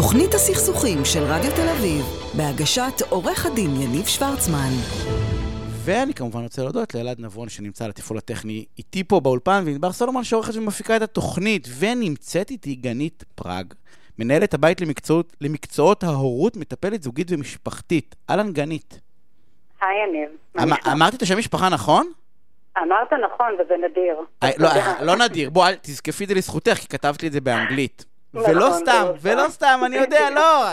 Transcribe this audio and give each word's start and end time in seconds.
תוכנית 0.00 0.34
הסכסוכים 0.34 0.98
של 1.04 1.18
רדיו 1.22 1.50
תל 1.50 1.68
אביב, 1.76 2.02
בהגשת 2.36 2.96
עורך 3.10 3.46
הדין 3.46 3.70
יניב 3.82 4.06
שוורצמן. 4.06 4.72
ואני 5.84 6.14
כמובן 6.14 6.42
רוצה 6.42 6.62
להודות 6.62 6.94
לאלעד 6.94 7.20
נבון 7.20 7.48
שנמצא 7.48 7.84
על 7.84 7.90
התפעול 7.90 8.18
הטכני 8.18 8.64
איתי 8.78 9.04
פה 9.04 9.20
באולפן, 9.20 9.62
וענבר 9.66 9.92
סולומון 9.92 10.24
שעורכת 10.24 10.56
ומפיקה 10.56 10.96
את 10.96 11.02
התוכנית, 11.02 11.68
ונמצאת 11.78 12.50
איתי 12.50 12.74
גנית 12.74 13.24
פראג, 13.34 13.74
מנהלת 14.18 14.54
הבית 14.54 14.80
למקצועות, 14.80 15.36
למקצועות 15.40 16.02
ההורות, 16.02 16.56
מטפלת 16.56 17.02
זוגית 17.02 17.26
ומשפחתית. 17.30 18.14
אהלן 18.30 18.52
גנית. 18.52 19.00
היי 19.80 19.90
יניב. 20.08 20.30
אמ-? 20.58 20.92
אמרתי 20.92 21.16
את 21.16 21.22
השם 21.22 21.38
משפחה 21.38 21.68
נכון? 21.68 22.06
אמרת 22.78 23.12
נכון, 23.12 23.52
וזה 23.54 23.74
נדיר. 23.76 24.16
אה, 24.42 24.50
לא. 24.58 24.68
אה, 24.68 25.04
לא 25.04 25.16
נדיר, 25.16 25.50
בוא, 25.50 25.64
תזקפי 25.82 26.24
את 26.24 26.28
זה 26.28 26.34
לזכותך, 26.34 26.74
כי 26.74 26.88
כתבת 26.88 27.22
לי 27.22 27.28
את 27.28 27.32
זה 27.32 27.40
באנגלית. 27.40 28.04
נכון, 28.34 28.50
ולא 28.50 28.70
זה 28.70 28.78
סתם, 28.80 29.04
לא 29.06 29.14
ולא 29.22 29.42
סתם. 29.42 29.50
סתם, 29.52 29.80
אני 29.86 29.96
יודע, 29.96 30.30
לא. 30.36 30.66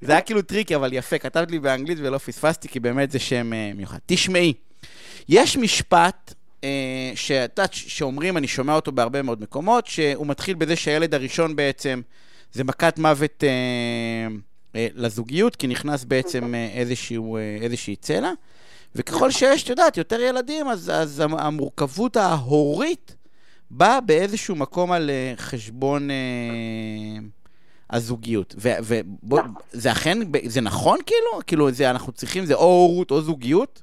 זה 0.00 0.12
היה 0.12 0.20
כאילו 0.20 0.42
tricky, 0.42 0.74
אבל 0.76 0.92
יפה, 0.92 1.18
כתבת 1.18 1.50
לי 1.50 1.58
באנגלית 1.58 1.98
ולא 2.02 2.18
פספסתי, 2.18 2.68
כי 2.68 2.80
באמת 2.80 3.10
זה 3.10 3.18
שם 3.18 3.52
אה, 3.52 3.70
מיוחד. 3.74 3.98
תשמעי, 4.06 4.52
יש 5.28 5.56
משפט 5.56 6.34
אה, 6.64 6.68
שאת 7.14 7.50
יודעת, 7.58 7.72
שאומרים, 7.74 8.36
אני 8.36 8.48
שומע 8.48 8.74
אותו 8.74 8.92
בהרבה 8.92 9.22
מאוד 9.22 9.42
מקומות, 9.42 9.86
שהוא 9.86 10.26
מתחיל 10.26 10.54
בזה 10.54 10.76
שהילד 10.76 11.14
הראשון 11.14 11.56
בעצם 11.56 12.00
זה 12.52 12.64
מכת 12.64 12.98
מוות 12.98 13.44
אה, 13.44 13.48
אה, 14.76 14.86
לזוגיות, 14.94 15.56
כי 15.56 15.66
נכנס 15.66 16.04
בעצם 16.04 16.54
אה, 16.54 16.68
איזשהו, 16.74 17.36
אה, 17.36 17.58
איזושהי 17.62 17.96
צלע. 17.96 18.30
וככל 18.94 19.30
שיש, 19.30 19.62
את 19.64 19.68
יודעת, 19.68 19.96
יותר 19.96 20.20
ילדים, 20.20 20.68
אז, 20.68 20.90
אז 20.94 21.20
המ- 21.20 21.34
המורכבות 21.38 22.16
ההורית 22.16 23.14
באה 23.70 24.00
באיזשהו 24.00 24.56
מקום 24.56 24.92
על 24.92 25.10
אה, 25.10 25.32
חשבון 25.36 26.10
אה, 26.10 26.16
הזוגיות. 27.90 28.54
ובוא, 28.58 29.38
נכון. 29.38 29.52
זה 29.70 29.92
אכן, 29.92 30.18
זה 30.44 30.60
נכון 30.60 30.98
כאילו? 31.06 31.40
כאילו, 31.46 31.70
זה, 31.70 31.90
אנחנו 31.90 32.12
צריכים, 32.12 32.44
זה 32.44 32.54
או 32.54 32.60
הורות 32.60 33.10
או 33.10 33.20
זוגיות? 33.20 33.82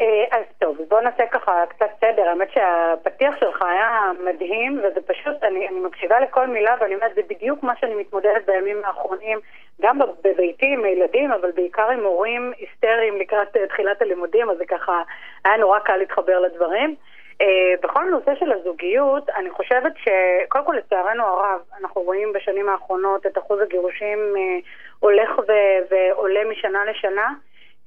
אה, 0.00 0.38
אז 0.38 0.44
טוב, 0.58 0.76
בוא 0.88 1.00
נעשה 1.00 1.22
ככה 1.32 1.52
קצת 1.68 1.90
סדר. 2.00 2.22
האמת 2.28 2.48
שהפתיח 2.54 3.34
שלך 3.40 3.62
היה 3.62 4.10
מדהים, 4.24 4.78
וזה 4.78 5.00
פשוט, 5.06 5.42
אני, 5.42 5.68
אני 5.68 5.80
מקשיבה 5.80 6.20
לכל 6.20 6.46
מילה, 6.48 6.74
ואני 6.80 6.94
אומרת, 6.94 7.14
זה 7.14 7.20
בדיוק 7.30 7.62
מה 7.62 7.72
שאני 7.80 7.94
מתמודדת 7.94 8.46
בימים 8.46 8.80
האחרונים, 8.84 9.38
גם 9.82 9.98
בב- 9.98 10.20
בביתי 10.24 10.66
עם 10.66 10.84
הילדים, 10.84 11.32
אבל 11.32 11.50
בעיקר 11.54 11.88
עם 11.90 12.04
הורים 12.04 12.52
היסטריים 12.58 13.16
לקראת 13.20 13.56
אה, 13.56 13.66
תחילת 13.66 14.02
הלימודים, 14.02 14.50
אז 14.50 14.58
זה 14.58 14.64
ככה, 14.66 15.02
היה 15.44 15.56
נורא 15.56 15.78
קל 15.78 15.96
להתחבר 15.96 16.40
לדברים. 16.40 16.94
אה, 17.42 17.74
בכל 17.82 18.00
הנושא 18.06 18.34
של 18.34 18.52
הזוגיות, 18.52 19.30
אני 19.30 19.50
חושבת 19.50 19.92
שקודם 19.96 20.64
כל 20.64 20.72
לצערנו 20.72 21.24
הרב, 21.24 21.60
אנחנו 21.80 22.00
רואים 22.00 22.32
בשנים 22.32 22.68
האחרונות 22.68 23.26
את 23.26 23.38
אחוז 23.38 23.60
הגירושים 23.60 24.18
אה, 24.36 24.58
הולך 24.98 25.38
ו- 25.38 25.78
ועולה 25.90 26.40
משנה 26.44 26.84
לשנה. 26.84 27.28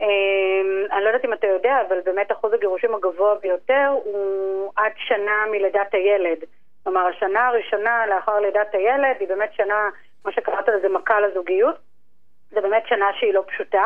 אה, 0.01 0.07
אני 0.91 1.03
לא 1.03 1.09
יודעת 1.09 1.25
אם 1.25 1.33
אתה 1.33 1.47
יודע, 1.47 1.77
אבל 1.87 1.99
באמת 2.05 2.31
אחוז 2.31 2.53
הגירושים 2.53 2.95
הגבוה 2.95 3.35
ביותר 3.35 3.89
הוא 4.03 4.71
עד 4.75 4.91
שנה 4.95 5.45
מלידת 5.51 5.93
הילד. 5.93 6.37
כלומר, 6.83 7.07
השנה 7.07 7.47
הראשונה 7.47 8.05
לאחר 8.07 8.39
לידת 8.39 8.75
הילד 8.75 9.15
היא 9.19 9.27
באמת 9.27 9.53
שנה, 9.53 9.89
כמו 10.23 10.31
שקראת 10.31 10.67
לזה, 10.67 10.89
מכה 10.89 11.19
לזוגיות. 11.19 11.75
זה 12.51 12.61
באמת 12.61 12.87
שנה 12.87 13.05
שהיא 13.19 13.33
לא 13.33 13.43
פשוטה. 13.47 13.85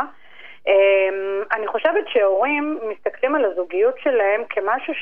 אני 1.51 1.67
חושבת 1.67 2.07
שהורים 2.07 2.79
מסתכלים 2.83 3.35
על 3.35 3.45
הזוגיות 3.45 3.95
שלהם 3.99 4.43
כמשהו 4.49 4.93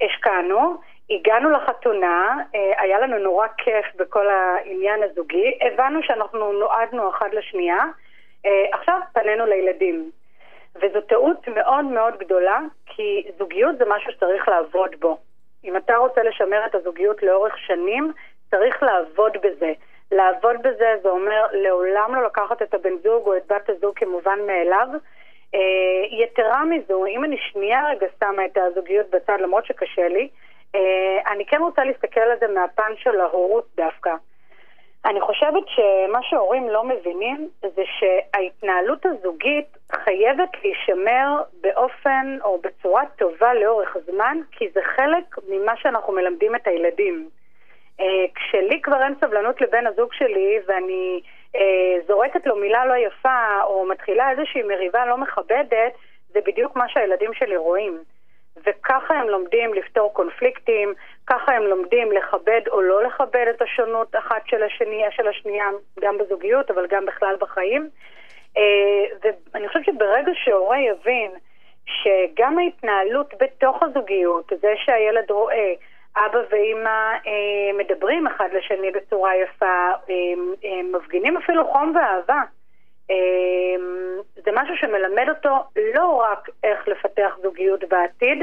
שהשקענו, 0.00 0.76
הגענו 1.10 1.50
לחתונה, 1.50 2.36
אה, 2.54 2.82
היה 2.82 3.00
לנו 3.00 3.18
נורא 3.18 3.46
כיף 3.58 3.86
בכל 3.96 4.26
העניין 4.28 5.02
הזוגי, 5.02 5.58
הבנו 5.60 6.02
שאנחנו 6.02 6.52
נועדנו 6.52 7.10
אחד 7.10 7.28
לשנייה, 7.32 7.84
אה, 8.46 8.66
עכשיו 8.72 9.00
פנינו 9.12 9.46
לילדים. 9.46 10.10
וזו 10.76 11.00
טעות 11.00 11.48
מאוד 11.48 11.84
מאוד 11.84 12.18
גדולה, 12.18 12.60
כי 12.86 13.30
זוגיות 13.38 13.78
זה 13.78 13.84
משהו 13.88 14.12
שצריך 14.12 14.48
לעבוד 14.48 14.90
בו. 15.00 15.18
אם 15.64 15.76
אתה 15.76 15.96
רוצה 15.96 16.22
לשמר 16.22 16.66
את 16.66 16.74
הזוגיות 16.74 17.22
לאורך 17.22 17.58
שנים, 17.58 18.12
צריך 18.50 18.82
לעבוד 18.82 19.32
בזה. 19.42 19.72
לעבוד 20.12 20.56
בזה 20.62 20.94
זה 21.02 21.08
אומר 21.08 21.46
לעולם 21.52 22.14
לא 22.14 22.26
לקחת 22.26 22.62
את 22.62 22.74
הבן 22.74 22.96
זוג 23.02 23.26
או 23.26 23.36
את 23.36 23.42
בת 23.52 23.70
הזוג 23.70 23.98
כמובן 23.98 24.38
מאליו. 24.46 24.88
אה, 25.54 26.24
יתרה 26.24 26.64
מזו, 26.64 27.06
אם 27.06 27.24
אני 27.24 27.36
שנייה 27.52 27.88
רגע 27.88 28.06
שמה 28.20 28.44
את 28.44 28.58
הזוגיות 28.58 29.10
בצד, 29.10 29.36
למרות 29.40 29.66
שקשה 29.66 30.08
לי, 30.08 30.28
אה, 30.74 31.32
אני 31.32 31.46
כן 31.46 31.60
רוצה 31.60 31.84
להסתכל 31.84 32.20
על 32.20 32.38
זה 32.40 32.46
מהפן 32.48 32.92
של 32.96 33.20
ההורות 33.20 33.66
דווקא. 33.76 34.10
אני 35.04 35.20
חושבת 35.20 35.62
שמה 35.68 36.18
שההורים 36.22 36.68
לא 36.68 36.84
מבינים 36.84 37.48
זה 37.60 37.82
שההתנהלות 37.98 39.06
הזוגית 39.06 39.66
חייבת 39.92 40.48
להישמר 40.62 41.42
באופן 41.60 42.38
או 42.44 42.60
בצורה 42.62 43.02
טובה 43.18 43.54
לאורך 43.54 43.96
זמן, 44.06 44.38
כי 44.52 44.68
זה 44.74 44.80
חלק 44.96 45.38
ממה 45.48 45.76
שאנחנו 45.76 46.12
מלמדים 46.12 46.56
את 46.56 46.66
הילדים. 46.66 47.28
אה, 48.00 48.24
כשלי 48.34 48.80
כבר 48.82 49.02
אין 49.02 49.14
סבלנות 49.20 49.60
לבן 49.60 49.86
הזוג 49.86 50.12
שלי 50.12 50.58
ואני 50.66 51.20
זורקת 52.06 52.46
לו 52.46 52.56
מילה 52.56 52.86
לא 52.86 52.94
יפה 52.94 53.62
או 53.64 53.86
מתחילה 53.86 54.30
איזושהי 54.30 54.62
מריבה 54.62 55.06
לא 55.06 55.18
מכבדת, 55.18 55.92
זה 56.28 56.40
בדיוק 56.46 56.76
מה 56.76 56.88
שהילדים 56.88 57.34
שלי 57.34 57.56
רואים. 57.56 57.98
וככה 58.66 59.14
הם 59.14 59.28
לומדים 59.28 59.74
לפתור 59.74 60.14
קונפליקטים, 60.14 60.94
ככה 61.26 61.52
הם 61.52 61.62
לומדים 61.62 62.12
לכבד 62.12 62.60
או 62.70 62.80
לא 62.80 63.04
לכבד 63.04 63.46
את 63.50 63.62
השונות 63.62 64.16
אחת 64.16 64.42
של 64.46 64.62
השני, 64.62 65.02
של 65.10 65.28
השנייה, 65.28 65.66
גם 66.00 66.18
בזוגיות, 66.18 66.70
אבל 66.70 66.86
גם 66.86 67.06
בכלל 67.06 67.36
בחיים. 67.40 67.88
אה, 68.56 69.28
ואני 69.52 69.68
חושבת 69.68 69.84
שברגע 69.84 70.32
שהורה 70.34 70.78
יבין 70.80 71.30
שגם 71.84 72.58
ההתנהלות 72.58 73.34
בתוך 73.40 73.82
הזוגיות, 73.82 74.52
זה 74.60 74.72
שהילד 74.76 75.30
רואה 75.30 75.72
אבא 76.16 76.38
ואימא 76.50 76.88
אה, 77.26 77.32
מדברים 77.78 78.26
אחד 78.26 78.48
לשני 78.58 78.90
בצורה 78.90 79.30
יפה, 79.36 79.66
אה, 79.66 80.14
אה, 80.64 80.98
מפגינים 80.98 81.36
אפילו 81.36 81.72
חום 81.72 81.92
ואהבה. 81.96 82.42
אה, 83.10 83.16
זה 84.44 84.50
משהו 84.54 84.74
שמלמד 84.80 85.26
אותו 85.28 85.56
לא 85.94 86.22
רק 86.32 86.48
איך 86.64 86.88
לפתח 86.88 87.30
זוגיות 87.42 87.80
בעתיד, 87.90 88.38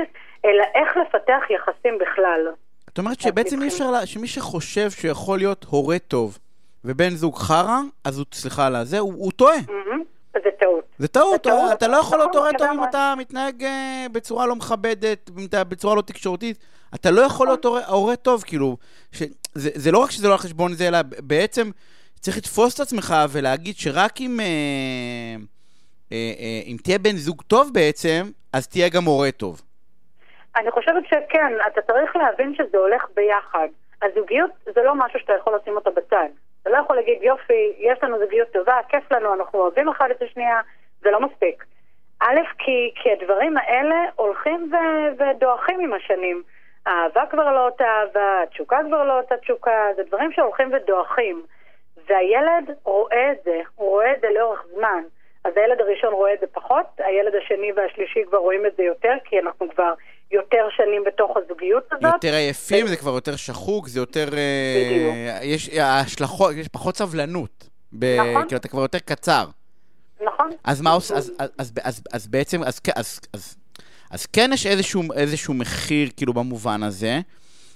אלא 0.46 0.64
איך 0.76 0.98
לפתח 0.98 1.44
יחסים 1.50 1.98
בכלל. 1.98 2.48
את 2.94 2.98
אומרת 2.98 3.20
שבעצם 3.20 3.62
אי 3.62 3.68
אפשר, 3.68 3.92
לה- 3.92 4.06
שמי 4.06 4.28
שחושב 4.28 4.90
שהוא 4.90 5.12
יכול 5.12 5.38
להיות 5.38 5.64
הורה 5.70 6.00
טוב 6.00 6.38
ובן 6.86 7.10
זוג 7.10 7.36
חרא, 7.38 7.78
אז 8.06 8.18
הוא, 8.18 8.26
סליחה 8.34 8.68
על 8.68 8.76
הזה, 8.76 9.00
הוא, 9.00 9.14
הוא 9.14 9.32
טועה. 9.32 9.56
מהמם. 9.68 10.04
זה 10.44 10.50
טעות. 10.60 10.86
זה 10.98 11.08
טעות, 11.08 11.32
זה 11.32 11.38
טעות. 11.38 11.72
אתה 11.74 11.88
לא 11.88 11.98
יכול 11.98 12.18
להיות 12.18 12.30
נכון, 12.30 12.42
הורה 12.42 12.58
טוב 12.58 12.68
אם. 12.68 12.84
אתה 12.84 13.14
מתנהג 13.18 13.64
אה, 13.64 14.06
בצורה 14.12 14.46
לא 14.46 14.56
מכבדת, 14.56 15.30
בצורה 15.70 15.96
לא 15.96 16.02
תקשורתית. 16.02 16.58
אתה 16.96 17.12
לא 17.12 17.22
יכול 17.22 17.48
להיות 17.48 17.66
הורה, 17.66 17.86
הורה 17.86 18.16
טוב, 18.16 18.44
כאילו. 18.44 18.78
זה, 19.54 19.70
זה 19.74 19.92
לא 19.92 19.98
רק 19.98 20.12
שזה 20.12 20.28
לא 20.28 20.34
על 20.34 20.40
חשבון 20.40 20.74
זה, 20.74 20.88
אלא 20.88 20.98
בעצם 21.20 21.70
צריך 22.20 22.38
לתפוס 22.38 22.76
את 22.76 22.80
עצמך 22.80 23.16
ולהגיד 23.34 23.76
שרק 23.76 24.22
אם, 24.22 24.40
אה, 24.40 24.46
אה, 26.12 26.34
אה, 26.40 26.62
אם 26.66 26.78
תהיה 26.84 27.00
בן 27.00 27.16
זוג 27.16 27.42
טוב 27.42 27.70
בעצם, 27.74 28.24
אז 28.54 28.68
תהיה 28.68 28.90
גם 28.90 29.04
הורה 29.04 29.32
טוב. 29.32 29.62
אני 30.56 30.72
חושבת 30.72 31.04
שכן, 31.06 31.54
אתה 31.68 31.82
צריך 31.82 32.16
להבין 32.16 32.56
שזה 32.56 32.78
הולך 32.78 33.06
ביחד. 33.16 33.68
הזוגיות 34.02 34.52
זה 34.76 34.82
לא 34.84 34.96
משהו 34.96 35.20
שאתה 35.20 35.34
יכול 35.40 35.56
לשים 35.62 35.76
אותה 35.76 35.90
בצד. 35.90 36.30
אתה 36.68 36.76
לא 36.76 36.82
יכול 36.82 36.96
להגיד, 36.96 37.24
יופי, 37.24 37.74
יש 37.78 38.04
לנו 38.04 38.20
זוגיות 38.20 38.48
טובה, 38.52 38.80
כיף 38.90 39.12
לנו, 39.12 39.34
אנחנו 39.34 39.60
אוהבים 39.60 39.90
אחד 39.90 40.12
את 40.12 40.22
השנייה, 40.22 40.62
זה 41.02 41.12
לא 41.12 41.20
מספיק. 41.20 41.64
א', 42.22 42.40
כי, 42.58 42.92
כי 42.96 43.12
הדברים 43.12 43.58
האלה 43.58 43.96
הולכים 44.16 44.72
ו- 44.74 45.22
ודועכים 45.24 45.80
עם 45.80 45.94
השנים. 45.94 46.44
האהבה 46.86 47.24
כבר 47.30 47.52
לא 47.52 47.66
אותה 47.66 47.86
אהבה, 47.86 48.42
התשוקה 48.44 48.80
כבר 48.88 49.04
לא 49.04 49.18
אותה 49.18 49.38
תשוקה, 49.38 49.88
זה 49.96 50.04
דברים 50.04 50.32
שהולכים 50.32 50.74
ודועכים. 50.74 51.46
והילד 52.08 52.76
רואה 52.84 53.32
את 53.32 53.44
זה, 53.44 53.62
הוא 53.76 53.90
רואה 53.90 54.14
את 54.14 54.22
זה 54.22 54.28
לאורך 54.36 54.66
זמן. 54.76 55.04
אז 55.44 55.58
הילד 55.58 55.82
הראשון 55.82 56.14
רואה 56.14 56.34
את 56.34 56.40
זה 56.40 56.48
פחות, 56.48 56.86
הילד 56.98 57.36
השני 57.36 57.72
והשלישי 57.76 58.24
כבר 58.26 58.38
רואים 58.38 58.66
את 58.66 58.76
זה 58.76 58.84
יותר, 58.84 59.14
כי 59.24 59.40
אנחנו 59.40 59.70
כבר 59.70 59.94
יותר 60.32 60.58
שנים 60.78 61.04
בתוך 61.08 61.32
הזוגיות 61.38 61.84
הזאת. 61.92 62.14
יותר 62.14 62.34
עייפים, 62.34 62.88
זה 62.88 62.96
כבר 62.96 63.12
יותר 63.14 63.36
שחוק, 63.36 63.88
זה 63.88 64.00
יותר... 64.00 64.30
אה, 64.38 64.86
בדיוק. 64.90 65.16
יש 65.44 65.70
השלכות, 65.70 66.56
יש 66.56 66.68
פחות 66.68 66.98
סבלנות. 66.98 67.70
ב- 67.94 68.18
נכון. 68.20 68.48
כאילו, 68.48 68.58
אתה 68.60 68.68
כבר 68.68 68.82
יותר 68.82 69.00
קצר. 69.00 69.46
נכון? 70.26 70.50
אז 70.64 70.82
מה 70.82 70.92
עוש... 70.92 71.12
אז, 71.12 71.32
אז, 71.40 71.50
אז, 71.58 71.72
אז, 71.84 72.02
אז 72.14 72.28
בעצם, 72.28 72.64
אז, 72.64 72.80
אז, 72.96 73.20
אז, 73.34 73.56
אז 74.12 74.26
כן 74.26 74.50
יש 74.54 74.66
איזשהו, 74.66 75.04
איזשהו 75.16 75.54
מחיר, 75.54 76.10
כאילו, 76.18 76.34
במובן 76.34 76.84
הזה, 76.84 77.20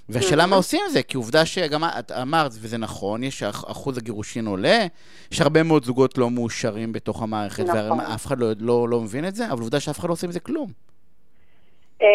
והשאלה 0.08 0.46
מה 0.46 0.56
עושים 0.56 0.80
עם 0.86 0.92
זה, 0.92 1.02
כי 1.02 1.16
עובדה 1.16 1.46
שגם 1.46 1.84
את 1.84 2.12
אמרת, 2.12 2.50
וזה 2.54 2.78
נכון, 2.78 3.22
יש 3.24 3.42
אח- 3.42 3.64
אחוז 3.70 3.98
הגירושין 3.98 4.46
עולה, 4.46 4.86
יש 5.32 5.40
הרבה 5.40 5.62
מאוד 5.62 5.84
זוגות 5.84 6.18
לא 6.18 6.30
מאושרים 6.30 6.92
בתוך 6.92 7.22
המערכת, 7.22 7.64
נכון. 7.64 7.98
ואף 8.00 8.26
אחד 8.26 8.38
לא, 8.38 8.48
לא, 8.58 8.88
לא 8.88 9.00
מבין 9.00 9.28
את 9.28 9.34
זה, 9.34 9.50
אבל 9.52 9.60
עובדה 9.60 9.80
שאף 9.80 9.98
אחד 9.98 10.08
לא 10.08 10.12
עושה 10.12 10.26
עם 10.26 10.32
זה 10.32 10.40
כלום. 10.40 10.72
אה, 12.02 12.08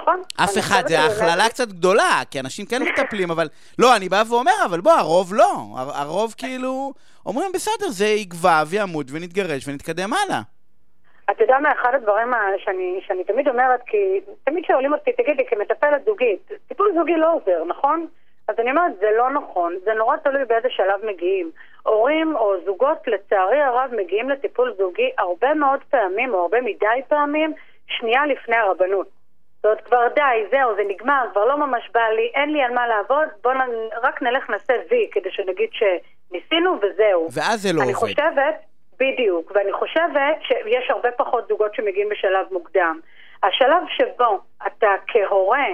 נכון. 0.00 0.22
אף 0.44 0.58
אחד, 0.58 0.82
זה 0.88 0.98
הכללה 1.00 1.48
קצת 1.48 1.68
גדולה, 1.68 2.20
כי 2.30 2.40
אנשים 2.40 2.66
כן 2.66 2.82
מטפלים, 2.82 3.30
אבל... 3.30 3.46
לא, 3.78 3.96
אני 3.96 4.08
בא 4.08 4.22
ואומר, 4.30 4.52
אבל 4.64 4.80
בוא, 4.80 4.92
הרוב 4.92 5.34
לא. 5.34 5.52
הר- 5.76 5.92
הרוב 5.94 6.34
כאילו... 6.38 6.92
אומרים, 7.26 7.52
בסדר, 7.54 7.88
זה 7.88 8.06
יגבע 8.06 8.62
וימות 8.70 9.06
ונתגרש 9.12 9.68
ונתקדם 9.68 10.10
הלאה. 10.12 10.40
אתה 11.30 11.44
יודע 11.44 11.58
מה, 11.62 11.68
אחד 11.72 11.90
הדברים 11.94 12.28
שאני, 12.64 13.00
שאני 13.06 13.24
תמיד 13.24 13.48
אומרת, 13.48 13.80
כי 13.86 13.96
תמיד 14.44 14.64
שואלים 14.64 14.92
אותי, 14.92 15.12
תגיד 15.12 15.36
לי, 15.36 15.44
כמטפלת 15.50 16.04
זוגית, 16.04 16.50
טיפול 16.68 16.92
זוגי 16.98 17.16
לא 17.16 17.34
עוזר, 17.34 17.64
נכון? 17.64 18.06
אז 18.48 18.54
אני 18.58 18.70
אומרת, 18.70 18.92
זה 19.00 19.06
לא 19.18 19.30
נכון, 19.30 19.74
זה 19.84 19.90
נורא 19.94 20.16
תלוי 20.16 20.44
באיזה 20.44 20.68
שלב 20.70 21.00
מגיעים. 21.06 21.50
הורים 21.82 22.36
או 22.36 22.54
זוגות, 22.66 22.98
לצערי 23.06 23.60
הרב, 23.62 23.90
מגיעים 23.96 24.30
לטיפול 24.30 24.74
זוגי 24.78 25.10
הרבה 25.18 25.54
מאוד 25.54 25.80
פעמים, 25.90 26.34
או 26.34 26.42
הרבה 26.42 26.60
מדי 26.60 27.00
פעמים, 27.08 27.52
שנייה 27.86 28.26
לפני 28.26 28.56
הרבנות. 28.56 29.19
זאת 29.62 29.80
כבר 29.80 30.08
די, 30.14 30.44
זהו, 30.50 30.74
זה 30.76 30.82
נגמר, 30.88 31.24
כבר 31.32 31.44
לא 31.44 31.56
ממש 31.58 31.90
בא 31.94 32.00
לי, 32.16 32.30
אין 32.34 32.52
לי 32.52 32.62
על 32.62 32.72
מה 32.72 32.86
לעבוד, 32.88 33.28
בואו 33.42 33.54
רק 34.02 34.22
נלך 34.22 34.50
נעשה 34.50 34.72
וי, 34.90 35.08
כדי 35.12 35.30
שנגיד 35.30 35.70
שניסינו 35.72 36.76
וזהו. 36.82 37.28
ואז 37.34 37.62
זה 37.62 37.72
לא 37.72 37.82
אני 37.82 37.92
עובד. 37.92 38.08
חושבת, 38.08 38.54
בדיוק, 39.00 39.52
ואני 39.54 39.72
חושבת 39.72 40.36
שיש 40.42 40.90
הרבה 40.90 41.10
פחות 41.10 41.48
זוגות 41.48 41.74
שמגיעים 41.74 42.08
בשלב 42.08 42.46
מוקדם. 42.50 43.00
השלב 43.42 43.82
שבו 43.88 44.38
אתה 44.66 44.88
כהורה 45.06 45.66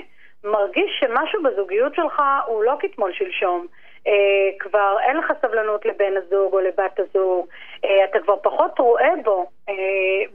מרגיש 0.44 0.90
שמשהו 1.00 1.42
בזוגיות 1.42 1.94
שלך 1.94 2.22
הוא 2.46 2.64
לא 2.64 2.76
כתמול 2.80 3.12
שלשום. 3.12 3.66
אה, 4.06 4.12
כבר 4.58 4.96
אין 5.00 5.16
לך 5.16 5.32
סבלנות 5.42 5.86
לבן 5.86 6.16
הזוג 6.16 6.52
או 6.52 6.60
לבת 6.60 7.00
הזוג, 7.00 7.46
אה, 7.84 8.04
אתה 8.04 8.18
כבר 8.20 8.36
פחות 8.42 8.78
רואה 8.78 9.10
בו 9.24 9.46
אה, 9.68 9.74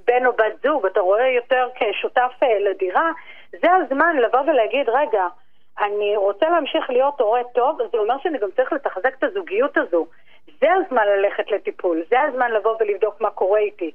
בן 0.07 0.25
או 0.25 0.31
בת 0.33 0.62
זוג, 0.63 0.86
אתה 0.86 1.00
רואה 1.00 1.27
יותר 1.30 1.68
כשותף 1.75 2.31
אה, 2.44 2.59
לדירה, 2.59 3.12
זה 3.51 3.68
הזמן 3.74 4.15
לבוא 4.18 4.39
ולהגיד, 4.39 4.89
רגע, 4.89 5.27
אני 5.80 6.15
רוצה 6.15 6.50
להמשיך 6.50 6.89
להיות 6.89 7.21
הורה 7.21 7.42
טוב, 7.53 7.77
זה 7.92 7.98
אומר 7.98 8.15
שאני 8.24 8.38
גם 8.38 8.50
צריך 8.56 8.74
לתחזק 8.74 9.18
את 9.18 9.24
הזוגיות 9.24 9.77
הזו. 9.77 10.06
זה 10.62 10.68
הזמן 10.74 11.07
ללכת 11.07 11.51
לטיפול, 11.51 12.03
זה 12.09 12.21
הזמן 12.21 12.51
לבוא 12.51 12.75
ולבדוק 12.80 13.21
מה 13.21 13.30
קורה 13.30 13.59
איתי. 13.59 13.92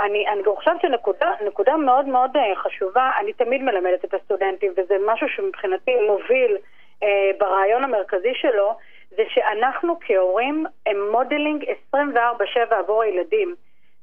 אני, 0.00 0.28
אני 0.28 0.42
גם 0.42 0.56
חושבת 0.56 0.80
שנקודה 0.80 1.32
נקודה 1.46 1.76
מאוד 1.76 2.06
מאוד 2.06 2.36
אה, 2.36 2.56
חשובה, 2.56 3.10
אני 3.20 3.32
תמיד 3.32 3.62
מלמדת 3.62 4.04
את 4.04 4.14
הסטודנטים, 4.14 4.72
וזה 4.76 4.96
משהו 5.06 5.28
שמבחינתי 5.28 5.96
מוביל 6.06 6.56
אה, 7.02 7.30
ברעיון 7.38 7.84
המרכזי 7.84 8.34
שלו, 8.34 8.74
זה 9.10 9.22
שאנחנו 9.28 9.96
כהורים 10.00 10.66
הם 10.86 10.96
modeling 11.12 11.64
24/7 11.94 11.96
עבור 12.70 13.02
הילדים. 13.02 13.54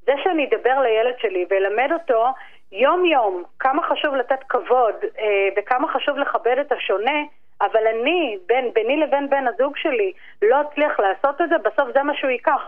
זה 0.06 0.14
שאני 0.24 0.46
אדבר 0.46 0.80
לילד 0.80 1.20
שלי 1.20 1.46
ואלמד 1.50 1.90
אותו 1.94 2.26
יום-יום 2.72 3.44
כמה 3.60 3.82
חשוב 3.90 4.16
לתת 4.16 4.40
כבוד 4.50 4.96
אה, 5.20 5.26
וכמה 5.58 5.88
חשוב 5.94 6.18
לכבד 6.18 6.56
את 6.62 6.72
השונה, 6.72 7.18
אבל 7.62 7.84
אני, 7.94 8.38
בין, 8.48 8.66
ביני 8.76 8.98
לבין 8.98 9.30
בן 9.30 9.46
הזוג 9.48 9.74
שלי, 9.78 10.12
לא 10.42 10.58
אצליח 10.62 10.92
לעשות 11.00 11.42
את 11.42 11.50
זה, 11.50 11.56
בסוף 11.66 11.88
זה 11.94 12.04
מה 12.04 12.14
שהוא 12.20 12.30
ייקח. 12.32 12.62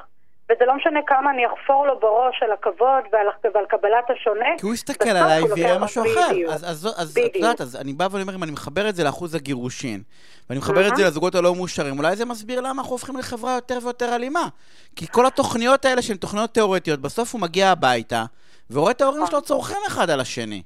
וזה 0.51 0.65
לא 0.65 0.75
משנה 0.75 0.99
כמה 1.07 1.31
אני 1.31 1.41
אחפור 1.47 1.87
לו 1.87 1.99
בראש 1.99 2.43
על 2.43 2.51
הכבוד 2.51 3.03
ועל, 3.11 3.25
ועל 3.53 3.65
קבלת 3.65 4.09
השונה. 4.09 4.45
כי 4.57 4.65
הוא 4.65 4.73
יסתכל 4.73 5.09
עליי 5.09 5.43
ויראה 5.43 5.73
לוקח- 5.73 5.83
משהו 5.83 6.03
אחר. 6.03 6.27
בדיוק. 6.29 6.51
אז, 6.53 6.63
אז, 6.71 6.87
אז 6.97 7.09
את 7.11 7.17
בדיוק. 7.17 7.35
יודעת, 7.35 7.61
אז 7.61 7.75
אני 7.81 7.93
בא 7.93 8.07
ואומר, 8.11 8.35
אם 8.35 8.43
אני 8.43 8.51
מחבר 8.51 8.89
את 8.89 8.95
זה 8.95 9.03
לאחוז 9.03 9.35
הגירושין, 9.35 10.01
ואני 10.49 10.59
מחבר 10.59 10.87
את 10.87 10.95
זה 10.95 11.03
לזוגות 11.03 11.35
הלא 11.35 11.55
מאושרים, 11.55 11.97
אולי 11.97 12.15
זה 12.15 12.25
מסביר 12.25 12.59
למה 12.61 12.81
אנחנו 12.81 12.91
הופכים 12.91 13.17
לחברה 13.17 13.55
יותר 13.55 13.77
ויותר 13.83 14.15
אלימה. 14.15 14.47
כי 14.95 15.07
כל 15.07 15.25
התוכניות 15.25 15.85
האלה 15.85 16.01
שהן 16.01 16.17
תוכניות 16.17 16.53
תיאורטיות, 16.53 16.99
בסוף 16.99 17.33
הוא 17.33 17.41
מגיע 17.41 17.67
הביתה, 17.69 18.23
ורואה 18.71 18.91
את 18.91 19.01
ההורים 19.01 19.25
שלו 19.25 19.41
צורכים 19.41 19.77
אחד 19.87 20.09
על 20.09 20.19
השני. 20.19 20.61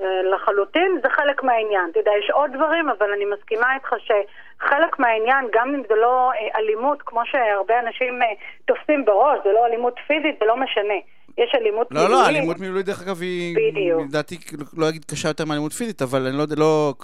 אה, 0.00 0.06
לחלוטין, 0.34 1.00
זה 1.02 1.08
חלק 1.16 1.42
מהעניין. 1.42 1.86
אתה 1.90 1.98
יודע, 1.98 2.10
יש 2.24 2.30
עוד 2.30 2.50
דברים, 2.56 2.88
אבל 2.88 3.12
אני 3.16 3.24
מסכימה 3.24 3.74
איתך 3.74 3.90
שחלק 4.06 4.98
מהעניין, 4.98 5.44
גם 5.54 5.68
אם 5.74 5.82
זה 5.88 5.94
לא 5.94 6.30
אה, 6.32 6.58
אלימות, 6.60 6.98
כמו 7.06 7.20
שהרבה 7.24 7.74
אנשים 7.80 8.22
אה, 8.22 8.28
תופסים 8.64 9.04
בראש, 9.04 9.38
זה 9.44 9.52
לא 9.52 9.66
אלימות 9.66 9.94
פיזית, 10.06 10.36
זה 10.40 10.46
לא 10.46 10.56
משנה. 10.56 10.98
יש 11.38 11.52
אלימות 11.54 11.86
לא, 11.90 12.00
לא, 12.00 12.08
מילולית. 12.08 12.28
אלימות 12.28 12.58
מילולית, 12.58 12.86
דרך 12.86 13.02
אגב, 13.02 13.20
היא, 13.20 13.56
בדיוק. 13.56 14.02
לדעתי, 14.08 14.38
לא 14.76 14.88
אגיד 14.88 15.04
קשה 15.04 15.28
יותר 15.28 15.44
מאלימות 15.44 15.72
פיזית, 15.72 16.02
אבל 16.02 16.26
אני 16.26 16.36
לא 16.36 16.42
יודע, 16.42 16.56
לא... 16.58 16.94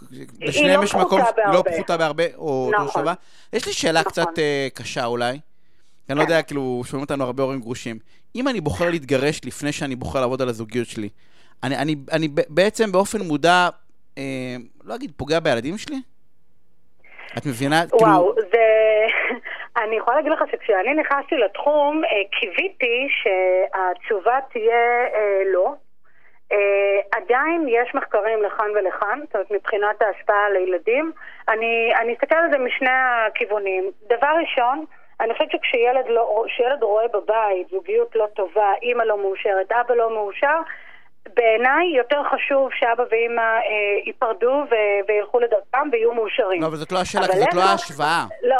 לשניהם 0.41 0.81
לא 0.81 0.85
יש 0.85 0.95
מקום... 0.95 1.23
פחותה 1.23 1.41
לא 1.41 1.53
בהרבה. 1.53 1.71
פחותה 1.73 1.97
בהרבה, 1.97 2.25
או 2.37 2.71
נכון. 2.85 3.05
יש 3.53 3.67
לי 3.67 3.73
שאלה 3.73 4.01
נכון. 4.01 4.13
קצת 4.13 4.43
קשה 4.75 5.05
אולי. 5.05 5.39
אני 6.11 6.19
לא 6.19 6.23
יודע, 6.23 6.43
כאילו, 6.43 6.83
שומעים 6.87 7.03
אותנו 7.03 7.25
הרבה 7.25 7.43
הורים 7.43 7.61
גרושים. 7.61 7.99
אם 8.37 8.49
אני 8.49 8.61
בוחר 8.61 8.91
להתגרש 8.91 9.41
לפני 9.45 9.73
שאני 9.73 9.97
בוחר 9.97 10.21
לעבוד 10.21 10.43
על 10.43 10.49
הזוגיות 10.49 10.87
שלי, 10.87 11.09
אני, 11.63 11.77
אני, 11.77 11.97
אני 12.13 12.29
בעצם 12.49 12.93
באופן 12.93 13.19
מודע, 13.19 13.69
אה, 14.19 14.57
לא 14.85 14.95
אגיד, 14.95 15.13
פוגע 15.17 15.41
בילדים 15.41 15.79
שלי? 15.79 15.97
את 17.39 17.47
מבינה? 17.47 17.83
כאילו, 17.87 18.13
וואו, 18.13 18.35
זה... 18.53 18.65
אני 19.85 19.97
יכולה 19.97 20.17
להגיד 20.17 20.33
לך 20.33 20.43
שכשאני 20.53 20.95
נכנסתי 20.95 21.37
לתחום, 21.37 22.05
אה, 22.05 22.11
קיוויתי 22.41 23.09
שהתשובה 23.11 24.39
תהיה 24.53 25.05
אה, 25.15 25.43
לא. 25.53 25.75
אה, 26.53 27.19
עדיין 27.19 27.67
יש 27.69 27.95
מחקרים 27.95 28.43
לכאן 28.43 28.71
ולכאן, 28.75 29.21
זאת 29.25 29.35
אומרת, 29.35 29.51
מבחינת 29.51 30.03
ההשפעה 30.03 30.47
על 30.47 30.57
הילדים. 30.57 31.13
אני, 31.49 31.93
אני 32.01 32.15
אסתכל 32.15 32.35
על 32.35 32.51
זה 32.51 32.59
משני 32.59 32.91
הכיוונים. 32.91 33.91
דבר 34.09 34.33
ראשון, 34.41 34.85
אני 35.21 35.33
חושבת 35.33 35.51
שכשילד 35.51 36.07
לא, 36.09 36.45
רואה 36.83 37.09
בבית 37.09 37.69
זוגיות 37.71 38.11
לא 38.15 38.27
טובה, 38.37 38.73
אימא 38.83 39.03
לא 39.03 39.19
מאושרת, 39.23 39.73
אבא 39.73 39.95
לא 39.95 40.15
מאושר, 40.15 40.59
בעיניי 41.37 41.87
יותר 41.97 42.23
חשוב 42.33 42.69
שאבא 42.79 43.05
ואימא 43.11 43.41
אה, 43.41 44.07
ייפרדו 44.07 44.65
ו- 44.71 45.01
וילכו 45.09 45.41
לדרכם 45.41 45.89
ויהיו 45.93 46.15
מאושרים. 46.15 46.63
לא, 46.63 46.67
אבל 46.67 46.77
זאת 46.77 46.93
לא 46.93 46.99
השאלה, 46.99 47.27
כי 47.29 47.39
זאת 47.39 47.55
לא 47.55 47.61
ההשוואה. 47.63 48.25
לא. 48.43 48.57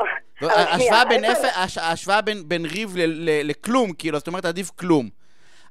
ההשוואה 0.49 1.05
בין 1.05 1.25
אפס, 1.25 1.45
הש- 1.57 2.09
בין, 2.25 2.37
בין 2.47 2.65
ריב 2.65 2.97
ל, 2.97 3.01
ל, 3.07 3.51
לכלום, 3.51 3.93
כאילו, 3.99 4.19
זאת 4.19 4.27
אומרת, 4.27 4.45
עדיף 4.45 4.71
כלום. 4.71 5.09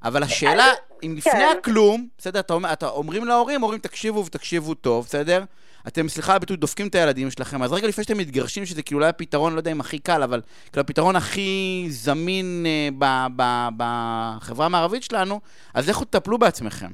אבל 0.04 0.22
השאלה, 0.22 0.64
אם 1.02 1.14
לפני 1.16 1.32
כן. 1.32 1.58
הכלום, 1.58 2.06
בסדר, 2.18 2.40
אתה 2.40 2.54
אומר, 2.54 2.72
אתה 2.72 2.88
אומרים 2.88 3.24
להורים, 3.24 3.62
אומרים, 3.62 3.80
תקשיבו 3.80 4.24
ותקשיבו 4.26 4.74
טוב, 4.74 5.04
בסדר? 5.04 5.42
אתם, 5.88 6.08
סליחה 6.08 6.32
על 6.32 6.36
הביטוי, 6.36 6.56
דופקים 6.56 6.86
את 6.88 6.94
הילדים 6.94 7.30
שלכם, 7.30 7.62
אז 7.62 7.72
רגע 7.72 7.88
לפני 7.88 8.04
שאתם 8.04 8.18
מתגרשים, 8.18 8.64
שזה 8.64 8.82
כאילו 8.82 9.00
אולי 9.00 9.08
הפתרון, 9.08 9.52
לא 9.52 9.58
יודע 9.58 9.72
אם 9.72 9.80
הכי 9.80 9.98
קל, 9.98 10.22
אבל 10.22 10.40
כאילו 10.72 10.80
הפתרון 10.80 11.16
הכי 11.16 11.84
זמין 11.88 12.64
אה, 12.66 12.88
ב, 12.98 13.04
ב, 13.36 13.42
בחברה 13.76 14.66
המערבית 14.66 15.02
שלנו, 15.02 15.40
אז 15.74 15.90
לכו 15.90 16.04
תטפלו 16.04 16.38
בעצמכם. 16.38 16.86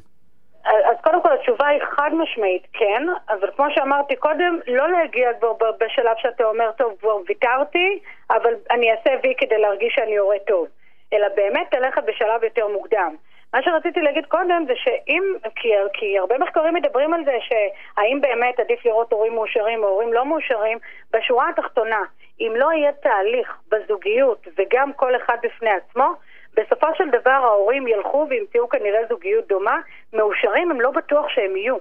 אז 0.67 0.97
קודם 1.05 1.23
כל 1.23 1.33
התשובה 1.33 1.67
היא 1.67 1.81
חד 1.97 2.11
משמעית 2.15 2.67
כן, 2.73 3.03
אבל 3.29 3.49
כמו 3.56 3.67
שאמרתי 3.75 4.17
קודם, 4.17 4.59
לא 4.67 4.91
להגיע 4.91 5.29
כבר 5.39 5.53
ב- 5.53 5.85
בשלב 5.85 6.17
שאתה 6.19 6.44
אומר, 6.44 6.71
טוב, 6.79 6.93
כבר 7.00 7.17
ויתרתי, 7.29 7.99
אבל 8.31 8.53
אני 8.71 8.91
אעשה 8.91 9.11
וי 9.23 9.35
כדי 9.39 9.59
להרגיש 9.59 9.93
שאני 9.94 10.17
הורה 10.17 10.37
טוב. 10.47 10.67
אלא 11.12 11.27
באמת 11.37 11.75
ללכת 11.75 12.03
בשלב 12.06 12.44
יותר 12.44 12.69
מוקדם. 12.69 13.17
מה 13.56 13.63
שרציתי 13.63 14.01
להגיד 14.01 14.27
קודם 14.27 14.65
זה 14.67 14.72
שאם, 14.77 15.22
כי, 15.56 15.69
כי 15.93 16.19
הרבה 16.19 16.39
מחקרים 16.39 16.75
מדברים 16.75 17.15
על 17.15 17.25
זה 17.25 17.36
שהאם 17.41 18.20
באמת 18.20 18.60
עדיף 18.60 18.86
לראות 18.86 19.13
הורים 19.13 19.34
מאושרים 19.34 19.82
או 19.82 19.89
הורים 19.89 20.13
לא 20.13 20.27
מאושרים, 20.27 20.79
בשורה 21.13 21.48
התחתונה, 21.48 22.01
אם 22.41 22.53
לא 22.56 22.72
יהיה 22.72 22.93
תהליך 22.93 23.56
בזוגיות 23.69 24.46
וגם 24.56 24.93
כל 24.93 25.17
אחד 25.17 25.36
בפני 25.43 25.70
עצמו, 25.70 26.15
בסופו 26.56 26.86
של 26.94 27.10
דבר 27.10 27.31
ההורים 27.31 27.89
ילכו 27.89 28.27
וימצאו 28.31 28.69
כנראה 28.69 29.01
זוגיות 29.08 29.48
דומה, 29.48 29.81
מאושרים 30.13 30.70
הם 30.70 30.81
לא 30.81 30.91
בטוח 30.91 31.29
שהם 31.29 31.56
יהיו. 31.56 31.77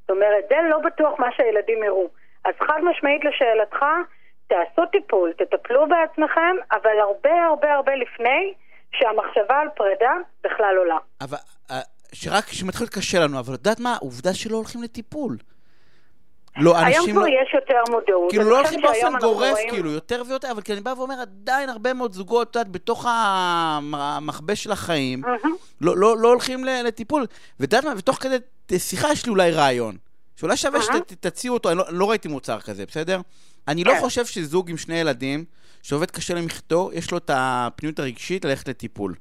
זאת 0.00 0.10
אומרת, 0.10 0.44
זה 0.48 0.56
לא 0.68 0.78
בטוח 0.78 1.18
מה 1.18 1.32
שהילדים 1.32 1.82
יראו. 1.84 2.08
אז 2.44 2.54
חד 2.60 2.80
משמעית 2.82 3.24
לשאלתך, 3.24 3.84
תעשו 4.48 4.86
טיפול, 4.86 5.32
תטפלו 5.32 5.86
בעצמכם, 5.88 6.56
אבל 6.72 7.00
הרבה 7.00 7.44
הרבה 7.44 7.74
הרבה 7.74 7.94
לפני 7.94 8.54
שהמחשבה 8.92 9.56
על 9.62 9.68
פרידה 9.76 10.12
בכלל 10.44 10.74
עולה. 10.78 10.96
אבל, 11.20 11.38
אה, 11.70 11.80
שרק 12.12 12.44
כשמתחיל 12.44 12.86
קשה 12.86 13.20
לנו, 13.20 13.38
אבל 13.38 13.54
את 13.54 13.58
יודעת 13.58 13.80
מה? 13.80 13.96
עובדה 14.00 14.34
שלא 14.34 14.56
הולכים 14.56 14.82
לטיפול. 14.82 15.36
לא, 16.56 16.76
היום 16.76 16.86
אנשים 16.86 17.12
כבר 17.14 17.22
לא... 17.22 17.28
יש 17.28 17.54
יותר 17.54 17.82
מודעות. 17.90 18.30
כאילו 18.30 18.44
לא 18.50 18.58
הולכים 18.58 18.80
באופן 18.82 19.18
גורף, 19.20 19.50
רואים- 19.52 19.70
כאילו, 19.70 19.90
יותר 19.90 20.22
ויותר, 20.28 20.50
אבל 20.50 20.62
כי 20.62 20.72
אני 20.72 20.80
בא 20.80 20.94
ואומר, 20.96 21.14
עדיין 21.20 21.68
הרבה 21.68 21.94
מאוד 21.94 22.12
זוגות, 22.12 22.50
את 22.50 22.56
יודעת, 22.56 22.72
בתוך 22.72 23.06
המ- 23.08 23.94
המכבש 23.94 24.62
של 24.64 24.72
החיים, 24.72 25.20
מהמם. 25.20 25.56
לא, 25.80 25.96
לא, 25.96 26.16
לא 26.18 26.28
הולכים 26.28 26.64
לטיפול. 26.64 27.22
ואת 27.60 27.72
יודעת 27.72 27.84
מה, 27.84 27.92
ותוך 27.96 28.16
כדי 28.16 28.38
שיחה 28.78 29.12
יש 29.12 29.26
לי 29.26 29.30
אולי 29.30 29.50
רעיון, 29.50 29.96
שאולי 30.36 30.56
שווה 30.56 30.80
אהה. 30.80 30.98
שתציעו 31.10 31.54
אותו, 31.54 31.68
אני 31.70 31.78
לא, 31.78 31.84
לא 31.90 32.10
ראיתי 32.10 32.28
מוצר 32.28 32.60
כזה, 32.60 32.86
בסדר? 32.86 33.20
אני 33.68 33.84
לא 33.84 33.92
כן. 33.94 34.00
חושב 34.00 34.26
שזוג 34.26 34.70
עם 34.70 34.76
שני 34.76 34.94
ילדים, 34.94 35.44
שעובד 35.82 36.10
קשה 36.10 36.34
למחתו, 36.34 36.90
יש 36.92 37.10
לו 37.10 37.18
את 37.18 37.30
הפניות 37.34 37.98
הרגשית 37.98 38.44
ללכת 38.44 38.68
לטיפול. 38.68 39.14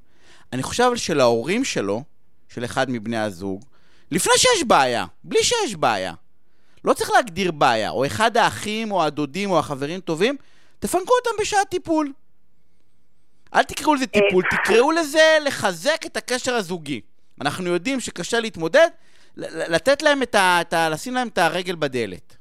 אני 0.53 0.63
חושב 0.63 0.83
אבל 0.83 0.97
שלהורים 0.97 1.65
שלו, 1.65 2.03
של 2.49 2.65
אחד 2.65 2.89
מבני 2.89 3.17
הזוג, 3.17 3.65
לפני 4.11 4.33
שיש 4.37 4.63
בעיה, 4.67 5.05
בלי 5.23 5.43
שיש 5.43 5.75
בעיה, 5.75 6.13
לא 6.85 6.93
צריך 6.93 7.09
להגדיר 7.09 7.51
בעיה, 7.51 7.89
או 7.89 8.05
אחד 8.05 8.37
האחים, 8.37 8.91
או 8.91 9.03
הדודים, 9.03 9.51
או 9.51 9.59
החברים 9.59 9.99
טובים, 9.99 10.37
תפנקו 10.79 11.13
אותם 11.13 11.41
בשעת 11.41 11.69
טיפול. 11.69 12.13
אל 13.53 13.63
תקראו 13.63 13.95
לזה 13.95 14.07
טיפול, 14.07 14.43
תקראו 14.51 14.91
לזה 14.91 15.37
לחזק 15.45 16.01
את 16.05 16.17
הקשר 16.17 16.53
הזוגי. 16.53 17.01
אנחנו 17.41 17.69
יודעים 17.69 17.99
שקשה 17.99 18.39
להתמודד, 18.39 18.89
לתת 19.37 20.01
להם 20.01 20.23
את 20.23 20.35
ה... 20.35 20.61
את 20.61 20.73
ה... 20.73 20.89
לשים 20.89 21.13
להם 21.13 21.27
את 21.27 21.37
הרגל 21.37 21.75
בדלת. 21.75 22.37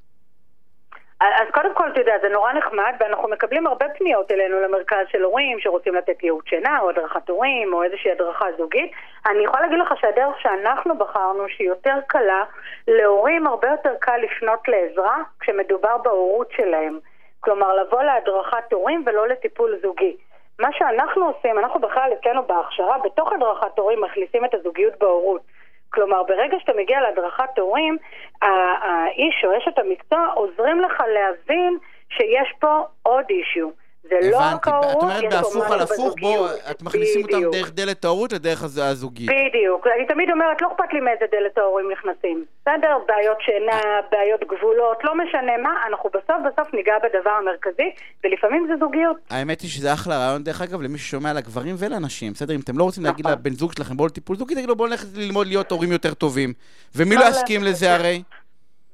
אז 1.21 1.49
קודם 1.55 1.75
כל, 1.75 1.91
אתה 1.91 2.01
יודע, 2.01 2.15
זה 2.23 2.29
נורא 2.29 2.53
נחמד, 2.53 2.93
ואנחנו 3.01 3.29
מקבלים 3.29 3.67
הרבה 3.67 3.87
פניות 3.99 4.33
אלינו 4.33 4.61
למרכז 4.61 5.07
של 5.09 5.23
הורים 5.23 5.61
שרוצים 5.61 5.95
לתת 5.95 6.23
ייעוץ 6.23 6.45
שינה, 6.49 6.81
או 6.81 6.91
הדרכת 6.91 7.29
הורים, 7.29 7.73
או 7.73 7.83
איזושהי 7.83 8.11
הדרכה 8.11 8.47
זוגית. 8.57 8.93
אני 9.27 9.45
יכולה 9.45 9.63
להגיד 9.63 9.79
לך 9.79 9.95
שהדרך 10.01 10.41
שאנחנו 10.41 10.99
בחרנו, 10.99 11.49
שהיא 11.49 11.69
יותר 11.69 11.95
קלה, 12.07 12.45
להורים 12.89 13.47
הרבה 13.47 13.69
יותר 13.69 13.95
קל 14.01 14.17
לפנות 14.17 14.69
לעזרה 14.69 15.23
כשמדובר 15.41 15.97
בהורות 15.97 16.51
שלהם. 16.57 16.99
כלומר, 17.41 17.75
לבוא 17.75 18.03
להדרכת 18.03 18.73
הורים 18.73 19.03
ולא 19.07 19.29
לטיפול 19.29 19.79
זוגי. 19.83 20.17
מה 20.59 20.69
שאנחנו 20.73 21.27
עושים, 21.27 21.59
אנחנו 21.59 21.81
בכלל 21.81 22.11
אצלנו 22.21 22.43
בהכשרה, 22.43 22.99
בתוך 22.99 23.33
הדרכת 23.33 23.79
הורים 23.79 24.01
מכניסים 24.01 24.45
את 24.45 24.55
הזוגיות 24.55 24.99
בהורות. 24.99 25.41
כלומר, 25.91 26.23
ברגע 26.23 26.57
שאתה 26.61 26.73
מגיע 26.77 27.01
להדרכת 27.01 27.59
הורים, 27.59 27.97
האיש 28.43 29.45
או 29.45 29.59
אשת 29.59 29.79
המקצוע 29.79 30.27
עוזרים 30.35 30.81
לך 30.81 31.03
להבין 31.15 31.79
שיש 32.09 32.53
פה 32.59 32.81
עוד 33.03 33.25
אישיו. 33.31 33.88
זה 34.09 34.31
לא 34.31 34.41
ההורות, 34.41 34.61
את 34.97 35.03
אומרת 35.03 35.23
יש 35.23 35.31
פה 35.31 35.37
בהפוך 35.37 35.71
על 35.71 35.83
משהו 35.83 35.95
הפוך, 35.95 36.15
בואו, 36.21 36.45
בזוגיות. 36.45 36.61
את 36.71 36.83
מכניסים 36.83 37.23
אותם 37.23 37.37
בדיוק. 37.37 37.55
דרך 37.55 37.71
דלת 37.73 38.05
ההורות 38.05 38.33
לדרך 38.33 38.63
הז- 38.63 38.79
הזוגית. 38.79 39.31
בדיוק. 39.31 39.87
אני 39.97 40.07
תמיד 40.07 40.31
אומרת, 40.31 40.63
לא 40.63 40.69
אכפת 40.73 40.93
לי 40.93 41.01
מאיזה 41.01 41.25
דלת 41.33 41.59
ההורים 41.59 41.87
נכנסים. 41.93 42.45
בסדר? 42.63 42.97
בעיות 43.09 43.37
שינה, 43.41 43.81
בעיות 44.11 44.41
גבולות, 44.41 44.99
לא 45.05 45.13
משנה 45.15 45.53
מה, 45.63 45.71
אנחנו 45.89 46.11
בסוף 46.11 46.37
בסוף 46.47 46.75
ניגע 46.75 46.95
בדבר 47.05 47.31
המרכזי, 47.31 47.91
ולפעמים 48.25 48.67
זה 48.69 48.75
זוגיות. 48.81 49.17
האמת 49.31 49.61
היא 49.61 49.71
שזה 49.71 49.93
אחלה 49.93 50.19
רעיון, 50.19 50.45
דרך 50.45 50.63
אגב, 50.63 50.83
למי 50.83 50.99
ששומע 50.99 51.33
לגברים 51.33 51.75
ולנשים, 51.79 52.33
בסדר? 52.33 52.55
אם 52.55 52.61
אתם 52.61 52.79
לא 52.79 52.85
רוצים 52.85 53.05
להגיד 53.05 53.27
נכון. 53.27 53.39
לבן 53.39 53.51
זוג 53.55 53.73
שלכם, 53.73 53.97
בואו 53.97 54.07
לטיפול 54.09 54.37
זוגי, 54.37 54.55
תגידו, 54.55 54.77
בואו 54.77 54.89
נלך 54.89 55.05
ללמוד 55.15 55.47
להיות 55.47 55.71
הורים 55.71 55.93
יותר 55.93 56.15
טובים. 56.15 56.53
ומי 56.97 57.15
לא 57.17 57.21
לא 57.23 57.27
יסכים 57.29 57.61
לזה 57.63 57.71
את 57.71 57.77
זה. 57.77 57.95
הרי? 57.95 58.23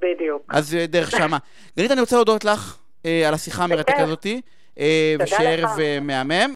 בדיוק. 0.00 0.42
אז 0.48 0.74
אה, 0.74 0.86
דרך 0.86 1.10
שמה. 1.10 1.38
גלית, 1.78 1.90
אני 1.90 2.00
רוצה 2.00 2.16
להודות 2.16 2.44
לך 2.44 2.76
אה, 3.06 3.28
על 3.28 3.34
השיחה 3.34 3.64
המרתקת. 3.64 3.98
הזאתי, 3.98 4.40
אה, 4.78 5.14
תודה 5.18 5.24
ושיהיה 5.24 5.56
לך. 5.56 5.70
ערב 5.70 5.80
אה, 5.80 5.98
מהמם. 6.00 6.52